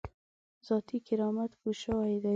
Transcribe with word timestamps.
ذاتي 0.67 0.97
کرامت 1.07 1.51
پوه 1.59 1.73
شوی 1.81 2.15
دی. 2.23 2.29